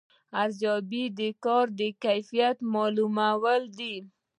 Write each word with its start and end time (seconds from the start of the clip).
ارزیابي 0.41 1.03
د 1.19 1.21
کار 1.45 1.65
د 1.79 1.81
کیفیت 2.03 2.57
معلومول 2.73 3.61
دي 3.77 3.95